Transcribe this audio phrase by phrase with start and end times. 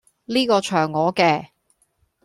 [0.25, 1.21] 呢個場我既